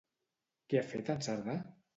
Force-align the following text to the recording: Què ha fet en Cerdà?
Què 0.71 0.81
ha 0.81 0.85
fet 0.95 1.15
en 1.17 1.23
Cerdà? 1.29 1.61